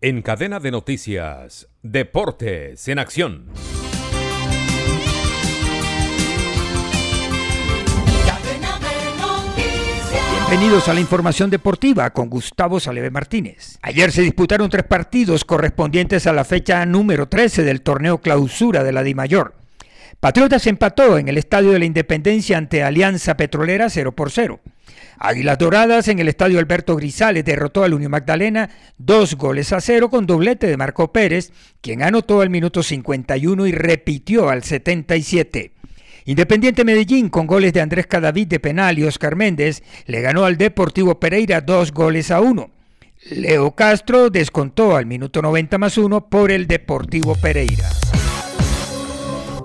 [0.00, 3.46] En cadena de noticias, Deportes en Acción.
[10.48, 13.80] Bienvenidos a la información deportiva con Gustavo Saleve Martínez.
[13.82, 18.92] Ayer se disputaron tres partidos correspondientes a la fecha número 13 del torneo clausura de
[18.92, 19.54] la DIMAYOR.
[20.20, 24.60] Patriotas empató en el Estadio de la Independencia ante Alianza Petrolera 0 por 0.
[25.20, 30.10] Águilas Doradas en el Estadio Alberto Grisales derrotó al Unión Magdalena dos goles a cero
[30.10, 35.72] con doblete de Marco Pérez, quien anotó al minuto 51 y repitió al 77.
[36.26, 40.56] Independiente Medellín, con goles de Andrés Cadavid de penal y Oscar Méndez, le ganó al
[40.56, 42.70] Deportivo Pereira dos goles a uno.
[43.30, 47.88] Leo Castro descontó al minuto 90 más uno por el Deportivo Pereira.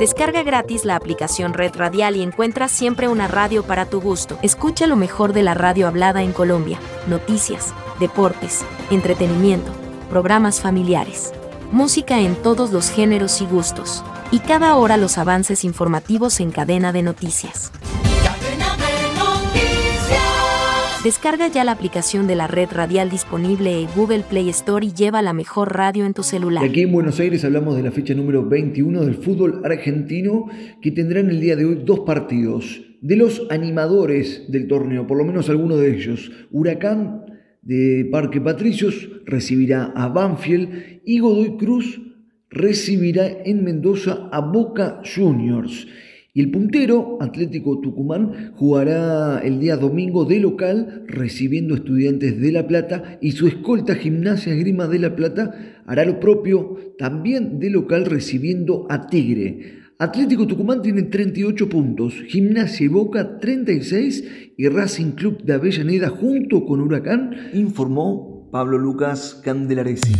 [0.00, 4.38] Descarga gratis la aplicación Red Radial y encuentra siempre una radio para tu gusto.
[4.40, 9.70] Escucha lo mejor de la radio hablada en Colombia, noticias, deportes, entretenimiento,
[10.08, 11.34] programas familiares,
[11.70, 16.92] música en todos los géneros y gustos y cada hora los avances informativos en cadena
[16.92, 17.70] de noticias.
[21.02, 25.22] Descarga ya la aplicación de la red radial disponible en Google Play Store y lleva
[25.22, 26.62] la mejor radio en tu celular.
[26.62, 30.50] aquí en Buenos Aires hablamos de la fecha número 21 del fútbol argentino
[30.82, 32.82] que tendrá en el día de hoy dos partidos.
[33.00, 37.24] De los animadores del torneo, por lo menos algunos de ellos, Huracán
[37.62, 41.98] de Parque Patricios recibirá a Banfield y Godoy Cruz
[42.50, 45.86] recibirá en Mendoza a Boca Juniors.
[46.32, 52.68] Y el puntero, Atlético Tucumán, jugará el día domingo de local recibiendo estudiantes de La
[52.68, 58.04] Plata y su escolta Gimnasia Grima de La Plata hará lo propio también de local
[58.06, 59.80] recibiendo a Tigre.
[59.98, 66.64] Atlético Tucumán tiene 38 puntos, Gimnasia y Boca 36 y Racing Club de Avellaneda junto
[66.64, 70.12] con Huracán, informó Pablo Lucas Candelaresi.